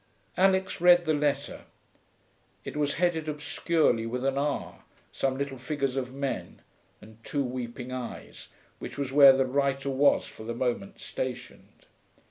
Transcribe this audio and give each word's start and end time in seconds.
Alix 0.35 0.81
read 0.81 1.05
the 1.05 1.13
letter. 1.13 1.65
It 2.65 2.75
was 2.75 2.95
headed 2.95 3.29
obscurely 3.29 4.07
with 4.07 4.25
an 4.25 4.35
R, 4.35 4.83
some 5.11 5.37
little 5.37 5.59
figures 5.59 5.95
of 5.95 6.11
men, 6.11 6.63
and 7.01 7.23
two 7.23 7.43
weeping 7.43 7.91
eyes, 7.91 8.47
which 8.79 8.97
was 8.97 9.13
where 9.13 9.33
the 9.37 9.45
writer 9.45 9.91
was 9.91 10.25
for 10.25 10.43
the 10.43 10.55
moment 10.55 10.99
stationed. 10.99 11.85